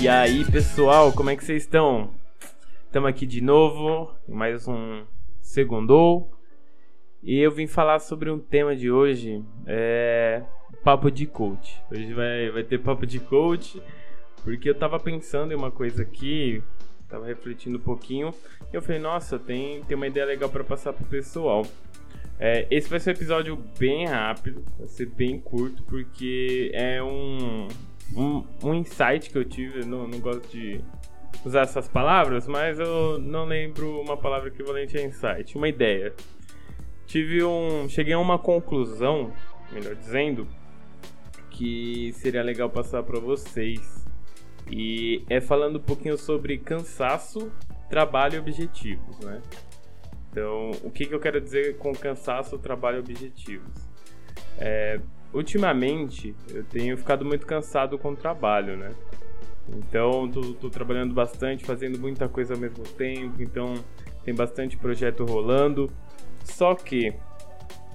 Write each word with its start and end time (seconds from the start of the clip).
E 0.00 0.06
aí, 0.06 0.44
pessoal, 0.44 1.12
como 1.12 1.28
é 1.28 1.36
que 1.36 1.44
vocês 1.44 1.64
estão? 1.64 2.14
Estamos 2.86 3.10
aqui 3.10 3.26
de 3.26 3.40
novo, 3.40 4.14
mais 4.28 4.68
um 4.68 5.02
Segundou. 5.42 6.30
E 7.20 7.36
eu 7.40 7.50
vim 7.50 7.66
falar 7.66 7.98
sobre 7.98 8.30
um 8.30 8.38
tema 8.38 8.76
de 8.76 8.92
hoje, 8.92 9.44
é 9.66 10.44
papo 10.84 11.10
de 11.10 11.26
coach. 11.26 11.82
Hoje 11.90 12.14
vai, 12.14 12.48
vai 12.48 12.62
ter 12.62 12.78
papo 12.78 13.04
de 13.04 13.18
coach, 13.18 13.82
porque 14.44 14.70
eu 14.70 14.74
tava 14.76 15.00
pensando 15.00 15.52
em 15.52 15.56
uma 15.56 15.72
coisa 15.72 16.02
aqui, 16.02 16.62
tava 17.08 17.26
refletindo 17.26 17.78
um 17.78 17.82
pouquinho, 17.82 18.32
e 18.72 18.76
eu 18.76 18.80
falei, 18.80 19.00
nossa, 19.00 19.36
tem, 19.36 19.82
tem 19.82 19.96
uma 19.96 20.06
ideia 20.06 20.26
legal 20.26 20.48
para 20.48 20.62
passar 20.62 20.92
pro 20.92 21.04
pessoal. 21.06 21.66
É, 22.38 22.68
esse 22.70 22.88
vai 22.88 23.00
ser 23.00 23.10
um 23.10 23.14
episódio 23.14 23.56
bem 23.76 24.06
rápido, 24.06 24.64
vai 24.78 24.86
ser 24.86 25.06
bem 25.06 25.40
curto, 25.40 25.82
porque 25.82 26.70
é 26.72 27.02
um, 27.02 27.66
um, 28.14 28.44
um 28.62 28.74
insight 28.74 29.30
que 29.30 29.38
eu 29.38 29.44
tive, 29.44 29.84
não, 29.84 30.06
não 30.06 30.18
gosto 30.20 30.48
de 30.48 30.80
usar 31.44 31.62
essas 31.62 31.88
palavras, 31.88 32.46
mas 32.46 32.78
eu 32.78 33.18
não 33.18 33.44
lembro 33.44 34.00
uma 34.00 34.16
palavra 34.16 34.48
equivalente 34.48 34.96
a 34.96 35.02
insight, 35.02 35.56
uma 35.56 35.68
ideia. 35.68 36.14
Tive 37.06 37.42
um. 37.42 37.88
Cheguei 37.88 38.12
a 38.12 38.18
uma 38.18 38.38
conclusão, 38.38 39.32
melhor 39.72 39.94
dizendo, 39.94 40.46
que 41.50 42.12
seria 42.14 42.42
legal 42.42 42.68
passar 42.68 43.02
para 43.02 43.18
vocês. 43.18 44.06
E 44.70 45.24
é 45.30 45.40
falando 45.40 45.76
um 45.76 45.82
pouquinho 45.82 46.18
sobre 46.18 46.58
cansaço, 46.58 47.50
trabalho 47.88 48.34
e 48.34 48.38
objetivos, 48.38 49.18
né? 49.20 49.40
Então, 50.30 50.70
o 50.82 50.90
que, 50.90 51.06
que 51.06 51.14
eu 51.14 51.18
quero 51.18 51.40
dizer 51.40 51.78
com 51.78 51.92
cansaço, 51.94 52.58
trabalho 52.58 52.98
e 52.98 53.00
objetivos? 53.00 53.88
É, 54.58 55.00
ultimamente, 55.32 56.34
eu 56.50 56.64
tenho 56.64 56.96
ficado 56.96 57.24
muito 57.24 57.46
cansado 57.46 57.98
com 57.98 58.12
o 58.12 58.16
trabalho, 58.16 58.76
né? 58.76 58.92
Então, 59.68 60.28
tô, 60.28 60.54
tô, 60.54 60.70
trabalhando 60.70 61.12
bastante, 61.12 61.64
fazendo 61.64 61.98
muita 61.98 62.28
coisa 62.28 62.54
ao 62.54 62.60
mesmo 62.60 62.84
tempo, 62.84 63.42
então 63.42 63.74
tem 64.24 64.34
bastante 64.34 64.76
projeto 64.76 65.24
rolando. 65.24 65.90
Só 66.44 66.74
que, 66.74 67.12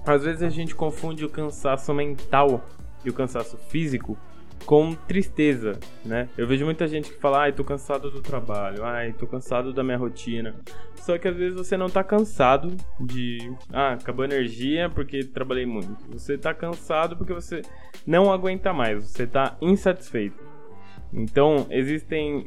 às 0.06 0.22
vezes 0.22 0.42
a 0.42 0.50
gente 0.50 0.74
confunde 0.74 1.24
o 1.24 1.28
cansaço 1.28 1.92
mental 1.92 2.64
e 3.04 3.10
o 3.10 3.12
cansaço 3.12 3.56
físico 3.56 4.16
com 4.64 4.94
tristeza, 4.94 5.78
né? 6.04 6.28
Eu 6.36 6.46
vejo 6.46 6.64
muita 6.64 6.88
gente 6.88 7.10
que 7.10 7.20
fala, 7.20 7.42
ai, 7.42 7.52
tô 7.52 7.64
cansado 7.64 8.10
do 8.10 8.20
trabalho, 8.20 8.84
ai, 8.84 9.12
tô 9.12 9.26
cansado 9.26 9.72
da 9.72 9.82
minha 9.82 9.96
rotina. 9.96 10.54
Só 10.96 11.18
que 11.18 11.28
às 11.28 11.36
vezes 11.36 11.54
você 11.54 11.76
não 11.76 11.88
tá 11.88 12.02
cansado 12.02 12.74
de, 12.98 13.52
ah, 13.72 13.92
acabou 13.92 14.22
a 14.22 14.26
energia 14.26 14.88
porque 14.88 15.24
trabalhei 15.24 15.66
muito. 15.66 15.94
Você 16.12 16.38
tá 16.38 16.54
cansado 16.54 17.16
porque 17.16 17.32
você 17.32 17.62
não 18.06 18.32
aguenta 18.32 18.72
mais, 18.72 19.10
você 19.10 19.26
tá 19.26 19.56
insatisfeito. 19.60 20.42
Então, 21.12 21.66
existem 21.70 22.46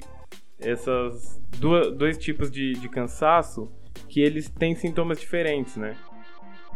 essas 0.60 1.42
duas, 1.58 1.96
dois 1.96 2.18
tipos 2.18 2.50
de, 2.50 2.74
de 2.74 2.90
cansaço 2.90 3.72
que 4.10 4.22
eles 4.22 4.50
têm 4.50 4.76
sintomas 4.76 5.20
diferentes, 5.20 5.78
né? 5.78 5.96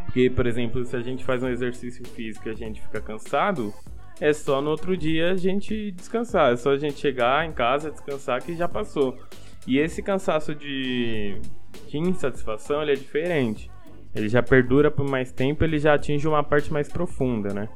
Porque, 0.06 0.30
por 0.30 0.46
exemplo, 0.46 0.84
se 0.86 0.96
a 0.96 1.02
gente 1.02 1.24
faz 1.24 1.42
um 1.42 1.48
exercício 1.48 2.06
físico 2.06 2.48
e 2.48 2.52
a 2.52 2.56
gente 2.56 2.82
fica 2.82 3.00
cansado, 3.02 3.74
é 4.22 4.32
só 4.34 4.62
no 4.62 4.70
outro 4.70 4.96
dia 4.96 5.32
a 5.32 5.36
gente 5.36 5.92
descansar. 5.92 6.54
É 6.54 6.56
só 6.56 6.70
a 6.70 6.78
gente 6.78 7.00
chegar 7.00 7.44
em 7.44 7.52
casa, 7.52 7.90
descansar 7.90 8.42
que 8.44 8.56
já 8.56 8.68
passou. 8.68 9.18
E 9.66 9.80
esse 9.80 10.04
cansaço 10.04 10.54
de, 10.54 11.42
de 11.88 11.98
insatisfação 11.98 12.84
ele 12.84 12.92
é 12.92 12.96
diferente. 12.96 13.70
Ele 14.14 14.30
já 14.30 14.44
perdura 14.44 14.92
por 14.92 15.10
mais 15.10 15.32
tempo, 15.32 15.64
ele 15.64 15.80
já 15.80 15.96
atinge 15.96 16.28
uma 16.28 16.44
parte 16.44 16.72
mais 16.72 16.88
profunda, 16.88 17.52
né? 17.52 17.70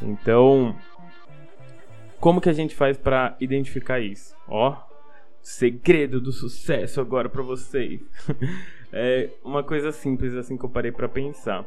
Então, 0.00 0.74
como 2.18 2.40
que 2.40 2.48
a 2.48 2.52
gente 2.52 2.74
faz 2.74 2.96
para 2.96 3.36
identificar 3.38 4.00
isso? 4.00 4.34
Ó, 4.48 4.74
segredo 5.42 6.18
do 6.18 6.32
sucesso 6.32 6.98
agora 6.98 7.28
para 7.28 7.42
vocês. 7.42 8.00
é 8.90 9.28
uma 9.44 9.62
coisa 9.62 9.92
simples 9.92 10.34
assim 10.34 10.56
que 10.56 10.64
eu 10.64 10.70
parei 10.70 10.92
para 10.92 11.08
pensar. 11.10 11.66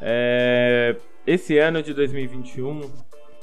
É, 0.00 0.96
esse 1.24 1.58
ano 1.58 1.82
de 1.82 1.94
2021 1.94 2.80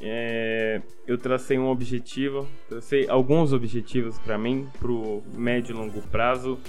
é, 0.06 0.81
eu 1.08 1.18
tracei 1.18 1.58
um 1.58 1.68
objetivo, 1.68 2.47
tracei 2.68 3.08
alguns 3.08 3.53
objetivos 3.53 4.19
para 4.19 4.38
mim, 4.38 4.68
pro 4.80 5.24
médio 5.34 5.74
e 5.74 5.78
longo 5.78 6.02
prazo, 6.02 6.59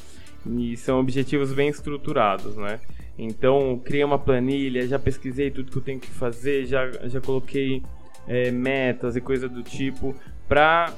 e 0.46 0.76
são 0.76 1.00
objetivos 1.00 1.52
bem 1.52 1.68
estruturados, 1.68 2.56
né? 2.56 2.80
Então, 3.18 3.80
criei 3.84 4.04
uma 4.04 4.18
planilha, 4.18 4.86
já 4.86 4.98
pesquisei 4.98 5.50
tudo 5.50 5.70
que 5.70 5.78
eu 5.78 5.82
tenho 5.82 6.00
que 6.00 6.10
fazer, 6.10 6.66
já, 6.66 6.90
já 7.08 7.20
coloquei 7.20 7.82
é, 8.28 8.50
metas 8.50 9.16
e 9.16 9.20
coisa 9.20 9.48
do 9.48 9.62
tipo, 9.62 10.14
para 10.48 10.92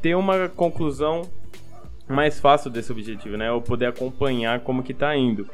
ter 0.00 0.14
uma 0.14 0.48
conclusão 0.48 1.22
mais 2.08 2.38
fácil 2.40 2.70
desse 2.70 2.92
objetivo, 2.92 3.36
né? 3.36 3.48
Eu 3.48 3.60
poder 3.60 3.86
acompanhar 3.86 4.60
como 4.60 4.82
que 4.82 4.94
tá 4.94 5.16
indo. 5.16 5.48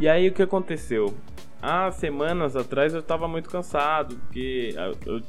E 0.00 0.08
aí 0.08 0.28
o 0.28 0.32
que 0.32 0.42
aconteceu? 0.42 1.14
Há 1.68 1.90
semanas 1.90 2.54
atrás 2.54 2.94
eu 2.94 3.02
tava 3.02 3.26
muito 3.26 3.50
cansado, 3.50 4.14
porque 4.14 4.72
eu 5.04 5.20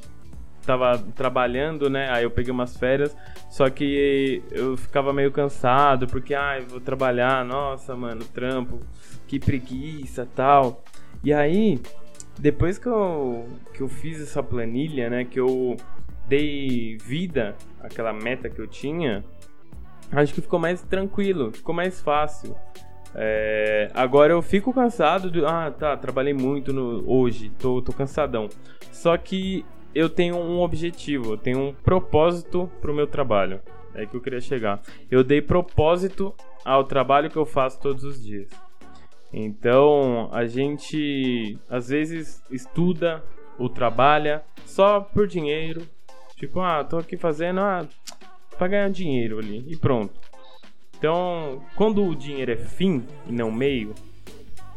tava 0.64 0.96
trabalhando, 1.16 1.90
né? 1.90 2.12
Aí 2.12 2.26
eu 2.26 2.30
peguei 2.30 2.52
umas 2.52 2.78
férias, 2.78 3.18
só 3.50 3.68
que 3.72 4.44
eu 4.52 4.78
ficava 4.78 5.12
meio 5.12 5.32
cansado, 5.32 6.06
porque 6.06 6.36
ai, 6.36 6.60
ah, 6.60 6.66
vou 6.70 6.80
trabalhar, 6.80 7.44
nossa, 7.44 7.96
mano, 7.96 8.24
trampo, 8.24 8.80
que 9.26 9.40
preguiça, 9.40 10.28
tal. 10.36 10.84
E 11.24 11.34
aí, 11.34 11.82
depois 12.38 12.78
que 12.78 12.88
eu 12.88 13.50
que 13.74 13.82
eu 13.82 13.88
fiz 13.88 14.22
essa 14.22 14.44
planilha, 14.44 15.10
né, 15.10 15.26
que 15.26 15.40
eu 15.40 15.76
dei 16.28 16.98
vida 16.98 17.56
àquela 17.82 18.14
meta 18.14 18.48
que 18.48 18.60
eu 18.60 18.68
tinha, 18.68 19.26
acho 20.12 20.36
que 20.36 20.42
ficou 20.42 20.60
mais 20.60 20.84
tranquilo, 20.84 21.52
ficou 21.52 21.74
mais 21.74 22.00
fácil. 22.00 22.56
É, 23.16 23.90
agora 23.94 24.34
eu 24.34 24.42
fico 24.42 24.74
cansado 24.74 25.32
de. 25.32 25.44
Ah, 25.46 25.72
tá, 25.72 25.96
trabalhei 25.98 26.34
muito 26.34 26.74
no, 26.74 27.04
hoje, 27.10 27.50
tô, 27.58 27.82
tô 27.82 27.92
cansadão. 27.92 28.50
Só 28.92 29.18
que 29.18 29.66
eu 29.94 30.10
tenho 30.10 30.36
um 30.38 30.60
objetivo, 30.60 31.34
eu 31.34 31.38
tenho 31.38 31.60
um 31.60 31.74
propósito 31.74 32.70
pro 32.82 32.94
meu 32.94 33.08
trabalho. 33.08 33.60
É 33.96 34.06
que 34.06 34.16
eu 34.16 34.22
queria 34.22 34.42
chegar. 34.42 34.82
Eu 35.10 35.24
dei 35.24 35.42
propósito 35.42 36.34
ao 36.64 36.84
trabalho 36.84 37.32
que 37.32 37.38
eu 37.38 37.46
faço 37.46 37.80
todos 37.80 38.04
os 38.04 38.24
dias. 38.24 38.48
Então, 39.34 40.30
a 40.32 40.46
gente 40.46 41.58
às 41.70 41.90
vezes 41.90 42.44
estuda 42.52 43.24
ou 43.58 43.70
trabalha 43.70 44.44
só 44.66 45.02
por 45.02 45.28
dinheiro. 45.28 45.82
Tipo, 46.36 46.60
ah, 46.60 46.84
tô 46.84 46.98
aqui 46.98 47.18
fazendo 47.18 47.60
ah, 47.60 47.88
pra 48.58 48.68
ganhar 48.68 48.90
dinheiro 48.90 49.40
ali 49.40 49.66
e 49.68 49.76
pronto. 49.76 50.14
Então, 50.98 51.62
quando 51.76 52.04
o 52.04 52.16
dinheiro 52.16 52.52
é 52.52 52.58
fim 52.58 53.06
e 53.28 53.32
não 53.32 53.52
meio, 53.52 53.94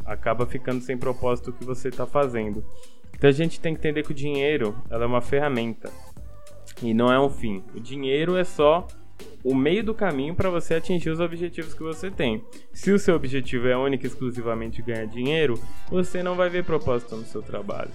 acaba 0.04 0.44
ficando 0.44 0.80
sem 0.82 0.98
propósito 0.98 1.50
o 1.50 1.52
que 1.52 1.64
você 1.64 1.88
está 1.88 2.06
fazendo. 2.06 2.64
Então 3.14 3.28
a 3.28 3.32
gente 3.32 3.60
tem 3.60 3.74
que 3.74 3.80
entender 3.80 4.02
que 4.02 4.12
o 4.12 4.14
dinheiro 4.14 4.74
ela 4.90 5.04
é 5.04 5.06
uma 5.06 5.20
ferramenta 5.20 5.90
e 6.82 6.92
não 6.94 7.12
é 7.12 7.20
um 7.20 7.28
fim. 7.28 7.62
O 7.74 7.80
dinheiro 7.80 8.36
é 8.36 8.44
só 8.44 8.86
o 9.44 9.54
meio 9.54 9.84
do 9.84 9.94
caminho 9.94 10.34
para 10.34 10.50
você 10.50 10.74
atingir 10.74 11.10
os 11.10 11.20
objetivos 11.20 11.74
que 11.74 11.82
você 11.82 12.10
tem. 12.10 12.42
Se 12.72 12.90
o 12.90 12.98
seu 12.98 13.14
objetivo 13.14 13.68
é 13.68 13.76
único 13.76 14.04
e 14.04 14.08
exclusivamente 14.08 14.82
ganhar 14.82 15.06
dinheiro, 15.06 15.60
você 15.90 16.22
não 16.22 16.34
vai 16.34 16.48
ver 16.48 16.64
propósito 16.64 17.16
no 17.16 17.24
seu 17.24 17.42
trabalho. 17.42 17.90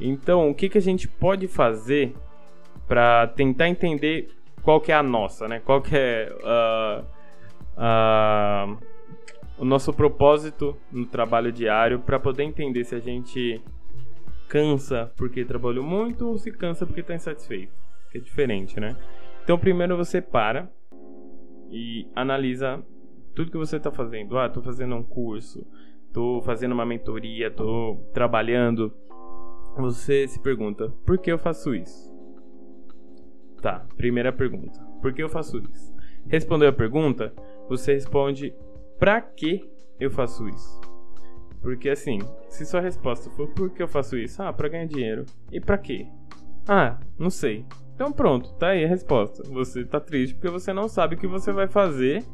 Então, 0.00 0.50
o 0.50 0.54
que, 0.54 0.68
que 0.68 0.78
a 0.78 0.82
gente 0.82 1.06
pode 1.06 1.46
fazer 1.46 2.14
para 2.88 3.26
tentar 3.28 3.68
entender 3.68 4.30
qual 4.62 4.80
que 4.80 4.90
é 4.90 4.94
a 4.94 5.02
nossa, 5.02 5.46
né? 5.46 5.60
Qual 5.64 5.80
que 5.80 5.94
é 5.94 6.32
uh, 6.40 7.13
uh, 7.76 8.78
o 9.58 9.64
nosso 9.64 9.92
propósito 9.92 10.76
no 10.90 11.06
trabalho 11.06 11.52
diário 11.52 12.00
para 12.00 12.18
poder 12.18 12.42
entender 12.42 12.84
se 12.84 12.94
a 12.94 13.00
gente 13.00 13.62
cansa 14.48 15.12
porque 15.16 15.44
trabalhou 15.44 15.84
muito 15.84 16.28
ou 16.28 16.38
se 16.38 16.50
cansa 16.50 16.86
porque 16.86 17.00
está 17.00 17.14
insatisfeito. 17.14 17.72
É 18.14 18.18
diferente, 18.18 18.78
né? 18.78 18.96
Então, 19.42 19.58
primeiro 19.58 19.96
você 19.96 20.20
para 20.20 20.70
e 21.70 22.06
analisa 22.14 22.82
tudo 23.34 23.50
que 23.50 23.58
você 23.58 23.76
está 23.76 23.90
fazendo. 23.90 24.38
Ah, 24.38 24.46
estou 24.46 24.62
fazendo 24.62 24.94
um 24.94 25.02
curso, 25.02 25.66
estou 26.06 26.40
fazendo 26.42 26.72
uma 26.72 26.86
mentoria, 26.86 27.48
estou 27.48 27.96
trabalhando. 28.12 28.92
Você 29.76 30.28
se 30.28 30.40
pergunta: 30.40 30.88
por 31.04 31.18
que 31.18 31.30
eu 31.30 31.38
faço 31.38 31.74
isso? 31.74 32.14
Tá, 33.60 33.84
primeira 33.96 34.32
pergunta: 34.32 34.80
por 35.02 35.12
que 35.12 35.22
eu 35.22 35.28
faço 35.28 35.58
isso? 35.58 35.94
Respondeu 36.28 36.68
a 36.68 36.72
pergunta? 36.72 37.34
Você 37.68 37.94
responde 37.94 38.54
pra 38.98 39.20
que 39.20 39.70
eu 39.98 40.10
faço 40.10 40.48
isso? 40.48 40.80
Porque 41.60 41.88
assim, 41.88 42.18
se 42.48 42.66
sua 42.66 42.80
resposta 42.80 43.30
for 43.30 43.48
por 43.48 43.70
que 43.70 43.82
eu 43.82 43.88
faço 43.88 44.18
isso? 44.18 44.42
Ah, 44.42 44.52
pra 44.52 44.68
ganhar 44.68 44.86
dinheiro. 44.86 45.24
E 45.50 45.60
pra 45.60 45.78
quê? 45.78 46.06
Ah, 46.68 46.98
não 47.18 47.30
sei. 47.30 47.64
Então 47.94 48.12
pronto, 48.12 48.52
tá 48.54 48.68
aí 48.68 48.84
a 48.84 48.88
resposta. 48.88 49.42
Você 49.50 49.84
tá 49.84 49.98
triste 49.98 50.34
porque 50.34 50.50
você 50.50 50.72
não 50.72 50.88
sabe 50.88 51.14
o 51.14 51.18
que 51.18 51.26
você 51.26 51.52
vai 51.52 51.66
fazer 51.66 52.24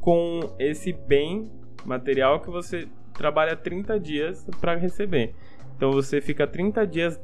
com 0.00 0.40
esse 0.58 0.92
bem 0.92 1.50
material 1.84 2.40
que 2.40 2.50
você 2.50 2.88
trabalha 3.14 3.54
30 3.54 4.00
dias 4.00 4.46
para 4.60 4.74
receber. 4.74 5.34
Então 5.76 5.92
você 5.92 6.20
fica 6.20 6.46
30 6.46 6.86
dias 6.86 7.20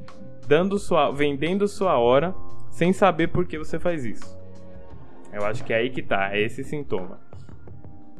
dando 0.47 0.79
sua, 0.79 1.11
vendendo 1.11 1.67
sua 1.67 1.97
hora 1.97 2.33
sem 2.69 2.93
saber 2.93 3.27
por 3.27 3.45
que 3.45 3.57
você 3.57 3.79
faz 3.79 4.05
isso. 4.05 4.37
Eu 5.31 5.45
acho 5.45 5.63
que 5.63 5.73
é 5.73 5.77
aí 5.77 5.89
que 5.89 6.01
tá, 6.01 6.33
é 6.33 6.41
esse 6.41 6.63
sintoma. 6.63 7.19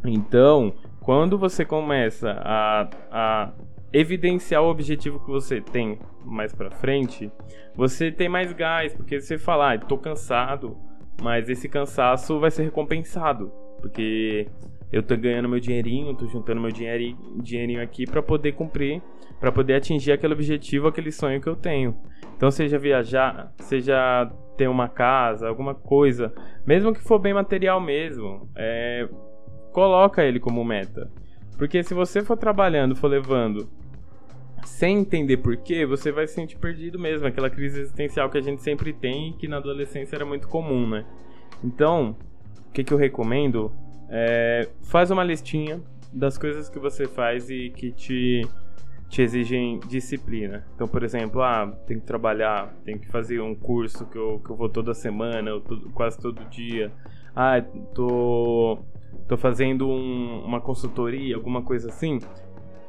Então, 0.05 0.73
quando 1.01 1.37
você 1.37 1.65
começa 1.65 2.31
a, 2.43 2.89
a 3.11 3.53
evidenciar 3.91 4.63
o 4.63 4.69
objetivo 4.69 5.19
que 5.19 5.29
você 5.29 5.59
tem 5.59 5.99
mais 6.25 6.53
para 6.53 6.71
frente, 6.71 7.31
você 7.75 8.11
tem 8.11 8.29
mais 8.29 8.53
gás, 8.53 8.93
porque 8.93 9.19
você 9.19 9.37
fala, 9.37 9.73
ah, 9.73 9.77
tô 9.77 9.97
cansado, 9.97 10.77
mas 11.21 11.49
esse 11.49 11.67
cansaço 11.67 12.39
vai 12.39 12.51
ser 12.51 12.63
recompensado, 12.63 13.51
porque 13.81 14.47
eu 14.91 15.03
tô 15.03 15.15
ganhando 15.17 15.49
meu 15.49 15.59
dinheirinho, 15.59 16.15
tô 16.15 16.27
juntando 16.27 16.61
meu 16.61 16.71
dinheirinho, 16.71 17.17
dinheirinho 17.41 17.81
aqui 17.81 18.05
para 18.05 18.21
poder 18.21 18.53
cumprir, 18.53 19.01
para 19.39 19.51
poder 19.51 19.75
atingir 19.75 20.11
aquele 20.11 20.33
objetivo, 20.33 20.87
aquele 20.87 21.11
sonho 21.11 21.39
que 21.41 21.47
eu 21.47 21.55
tenho. 21.55 21.95
Então, 22.35 22.49
seja 22.51 22.77
viajar, 22.77 23.53
seja 23.59 24.31
ter 24.57 24.67
uma 24.67 24.89
casa, 24.89 25.47
alguma 25.47 25.73
coisa, 25.73 26.33
mesmo 26.65 26.93
que 26.93 27.01
for 27.01 27.19
bem 27.19 27.33
material 27.33 27.79
mesmo, 27.79 28.49
é, 28.55 29.07
coloca 29.71 30.23
ele 30.23 30.39
como 30.39 30.63
meta. 30.63 31.09
Porque 31.57 31.83
se 31.83 31.93
você 31.93 32.23
for 32.23 32.37
trabalhando, 32.37 32.95
for 32.95 33.07
levando 33.07 33.69
sem 34.65 34.99
entender 34.99 35.37
porquê, 35.37 35.85
você 35.85 36.11
vai 36.11 36.27
se 36.27 36.33
sentir 36.33 36.57
perdido 36.57 36.99
mesmo. 36.99 37.27
Aquela 37.27 37.49
crise 37.49 37.81
existencial 37.81 38.29
que 38.29 38.37
a 38.37 38.41
gente 38.41 38.61
sempre 38.61 38.93
tem 38.93 39.29
e 39.29 39.33
que 39.33 39.47
na 39.47 39.57
adolescência 39.57 40.15
era 40.15 40.25
muito 40.25 40.47
comum, 40.47 40.87
né? 40.87 41.05
Então, 41.63 42.15
o 42.67 42.71
que, 42.71 42.83
que 42.83 42.93
eu 42.93 42.97
recomendo? 42.97 43.71
É, 44.09 44.69
faz 44.83 45.11
uma 45.11 45.23
listinha 45.23 45.81
das 46.11 46.37
coisas 46.37 46.69
que 46.69 46.79
você 46.79 47.05
faz 47.05 47.49
e 47.49 47.69
que 47.69 47.91
te, 47.91 48.47
te 49.09 49.21
exigem 49.21 49.79
disciplina. 49.87 50.65
Então, 50.75 50.87
por 50.87 51.03
exemplo, 51.03 51.41
ah, 51.41 51.67
tem 51.85 51.99
que 51.99 52.05
trabalhar, 52.05 52.73
tem 52.83 52.97
que 52.97 53.07
fazer 53.07 53.39
um 53.41 53.53
curso 53.53 54.05
que 54.07 54.17
eu, 54.17 54.39
que 54.39 54.49
eu 54.49 54.55
vou 54.55 54.69
toda 54.69 54.93
semana, 54.93 55.53
ou 55.53 55.61
quase 55.93 56.17
todo 56.17 56.43
dia. 56.45 56.91
Ah, 57.35 57.61
tô, 57.93 58.79
tô 59.27 59.37
fazendo 59.37 59.87
um, 59.87 60.43
uma 60.43 60.59
consultoria, 60.59 61.35
alguma 61.35 61.61
coisa 61.61 61.89
assim 61.89 62.19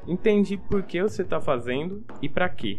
entende 0.07 0.57
por 0.57 0.83
que 0.83 1.03
você 1.03 1.23
está 1.23 1.41
fazendo 1.41 2.05
e 2.21 2.29
para 2.29 2.49
quê. 2.49 2.79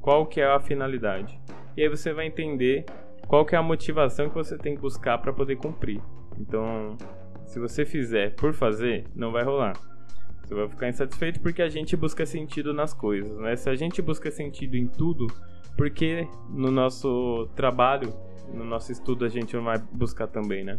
Qual 0.00 0.26
que 0.26 0.40
é 0.40 0.46
a 0.46 0.60
finalidade. 0.60 1.38
E 1.76 1.82
aí 1.82 1.88
você 1.88 2.12
vai 2.12 2.26
entender 2.26 2.84
qual 3.26 3.44
que 3.44 3.54
é 3.54 3.58
a 3.58 3.62
motivação 3.62 4.28
que 4.28 4.34
você 4.34 4.56
tem 4.58 4.74
que 4.74 4.80
buscar 4.80 5.18
para 5.18 5.32
poder 5.32 5.56
cumprir. 5.56 6.00
Então, 6.38 6.96
se 7.46 7.58
você 7.58 7.84
fizer 7.84 8.34
por 8.34 8.52
fazer, 8.52 9.06
não 9.14 9.32
vai 9.32 9.44
rolar. 9.44 9.74
Você 10.42 10.54
vai 10.54 10.68
ficar 10.68 10.88
insatisfeito 10.88 11.40
porque 11.40 11.62
a 11.62 11.68
gente 11.68 11.96
busca 11.96 12.26
sentido 12.26 12.74
nas 12.74 12.92
coisas, 12.92 13.38
né? 13.38 13.56
Se 13.56 13.70
a 13.70 13.74
gente 13.74 14.02
busca 14.02 14.30
sentido 14.30 14.76
em 14.76 14.86
tudo, 14.86 15.26
porque 15.76 16.28
no 16.50 16.70
nosso 16.70 17.48
trabalho, 17.56 18.12
no 18.52 18.64
nosso 18.64 18.92
estudo 18.92 19.24
a 19.24 19.28
gente 19.28 19.56
não 19.56 19.64
vai 19.64 19.78
buscar 19.78 20.26
também, 20.26 20.62
né? 20.62 20.76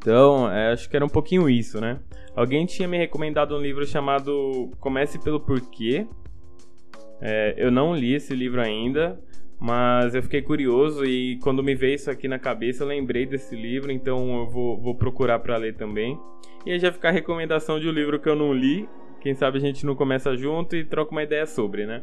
Então, 0.00 0.50
é, 0.50 0.72
acho 0.72 0.88
que 0.88 0.96
era 0.96 1.04
um 1.04 1.10
pouquinho 1.10 1.48
isso, 1.48 1.78
né? 1.78 2.00
Alguém 2.34 2.64
tinha 2.64 2.88
me 2.88 2.96
recomendado 2.96 3.54
um 3.54 3.60
livro 3.60 3.86
chamado 3.86 4.70
Comece 4.80 5.18
pelo 5.18 5.38
Porquê. 5.38 6.06
É, 7.20 7.54
eu 7.58 7.70
não 7.70 7.94
li 7.94 8.14
esse 8.14 8.34
livro 8.34 8.62
ainda, 8.62 9.20
mas 9.58 10.14
eu 10.14 10.22
fiquei 10.22 10.40
curioso 10.40 11.04
e 11.04 11.38
quando 11.42 11.62
me 11.62 11.74
veio 11.74 11.96
isso 11.96 12.10
aqui 12.10 12.26
na 12.26 12.38
cabeça 12.38 12.82
eu 12.82 12.88
lembrei 12.88 13.26
desse 13.26 13.54
livro, 13.54 13.92
então 13.92 14.38
eu 14.38 14.46
vou, 14.46 14.80
vou 14.80 14.94
procurar 14.94 15.38
para 15.40 15.58
ler 15.58 15.74
também. 15.74 16.18
E 16.64 16.72
aí 16.72 16.78
já 16.78 16.90
fica 16.90 17.08
a 17.08 17.12
recomendação 17.12 17.78
de 17.78 17.86
um 17.86 17.92
livro 17.92 18.18
que 18.18 18.28
eu 18.28 18.36
não 18.36 18.54
li. 18.54 18.88
Quem 19.20 19.34
sabe 19.34 19.58
a 19.58 19.60
gente 19.60 19.84
não 19.84 19.94
começa 19.94 20.34
junto 20.34 20.74
e 20.76 20.84
troca 20.84 21.12
uma 21.12 21.22
ideia 21.22 21.44
sobre, 21.44 21.84
né? 21.84 22.02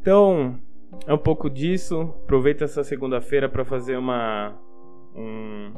Então, 0.00 0.58
é 1.06 1.14
um 1.14 1.18
pouco 1.18 1.48
disso. 1.48 2.00
Aproveita 2.24 2.64
essa 2.64 2.82
segunda-feira 2.82 3.48
para 3.48 3.64
fazer 3.64 3.96
uma 3.96 4.58
um, 5.14 5.72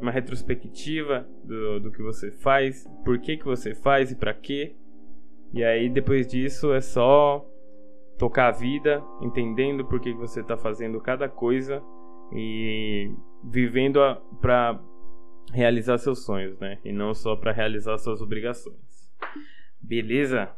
uma 0.00 0.10
retrospectiva 0.10 1.26
do, 1.44 1.80
do 1.80 1.92
que 1.92 2.02
você 2.02 2.30
faz, 2.30 2.86
por 3.04 3.18
que, 3.18 3.36
que 3.36 3.44
você 3.44 3.74
faz 3.74 4.10
e 4.10 4.16
para 4.16 4.34
quê. 4.34 4.74
E 5.52 5.62
aí 5.62 5.88
depois 5.88 6.26
disso 6.26 6.72
é 6.72 6.80
só 6.80 7.46
tocar 8.18 8.48
a 8.48 8.52
vida, 8.52 9.02
entendendo 9.20 9.84
por 9.84 10.00
que, 10.00 10.12
que 10.12 10.18
você 10.18 10.40
está 10.40 10.56
fazendo 10.56 11.00
cada 11.00 11.28
coisa 11.28 11.82
e 12.32 13.10
vivendo 13.44 14.00
para 14.40 14.80
realizar 15.52 15.98
seus 15.98 16.24
sonhos, 16.24 16.58
né? 16.58 16.78
E 16.84 16.92
não 16.92 17.14
só 17.14 17.36
para 17.36 17.52
realizar 17.52 17.98
suas 17.98 18.20
obrigações. 18.20 19.10
Beleza? 19.80 20.50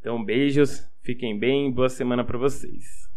Então 0.00 0.22
beijos, 0.22 0.90
fiquem 1.02 1.38
bem, 1.38 1.70
boa 1.72 1.88
semana 1.88 2.24
para 2.24 2.38
vocês. 2.38 3.08